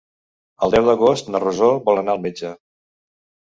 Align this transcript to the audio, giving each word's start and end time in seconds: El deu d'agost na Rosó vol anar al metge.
El 0.67 0.73
deu 0.75 0.87
d'agost 0.91 1.29
na 1.35 1.43
Rosó 1.45 1.71
vol 1.91 2.03
anar 2.05 2.17
al 2.19 2.25
metge. 2.27 2.57